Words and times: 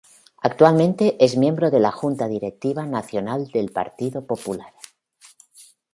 Actualmente 0.41 1.23
es 1.23 1.37
miembro 1.37 1.69
de 1.69 1.79
la 1.79 1.91
Junta 1.91 2.27
Directiva 2.27 2.87
Nacional 2.87 3.49
del 3.51 3.71
Partido 3.71 4.25
Popular. 4.25 4.73